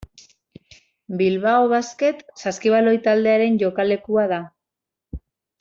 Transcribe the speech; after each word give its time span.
Bilbao 1.19 1.67
Basket 1.73 2.25
saskibaloi 2.45 2.97
taldearen 3.09 3.63
jokalekua 3.65 4.29
da. 4.37 4.45